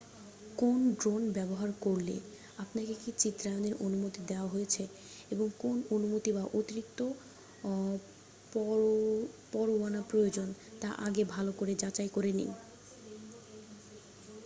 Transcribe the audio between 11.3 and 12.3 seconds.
ভালো করে যাচাই